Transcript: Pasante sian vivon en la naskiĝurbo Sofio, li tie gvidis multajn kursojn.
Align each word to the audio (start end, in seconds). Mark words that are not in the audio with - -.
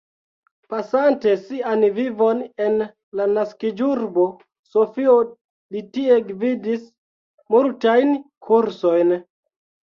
Pasante 0.73 1.33
sian 1.41 1.85
vivon 1.97 2.41
en 2.69 2.79
la 3.21 3.27
naskiĝurbo 3.35 4.25
Sofio, 4.73 5.15
li 5.77 5.87
tie 5.99 6.19
gvidis 6.33 6.91
multajn 7.57 8.21
kursojn. 8.51 9.19